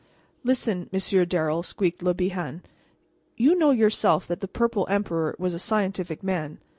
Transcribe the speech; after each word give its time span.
"Listen, 0.43 0.89
Monsieur 0.91 1.25
Darrel," 1.25 1.61
squeaked 1.61 2.01
Le 2.01 2.15
Bihan; 2.15 2.63
"you 3.37 3.53
know 3.53 3.69
yourself 3.69 4.25
that 4.27 4.39
the 4.39 4.47
Purple 4.47 4.87
Emperor 4.89 5.35
was 5.37 5.53
a 5.53 5.59
scientific 5.59 6.23
man. 6.23 6.57